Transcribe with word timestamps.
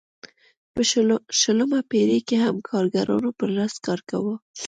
په 0.73 0.81
شلمه 1.41 1.79
پېړۍ 1.89 2.19
کې 2.27 2.35
هم 2.45 2.55
کارګرانو 2.69 3.29
پر 3.37 3.49
لاس 3.57 3.73
کار 3.85 3.99
کاوه. 4.09 4.35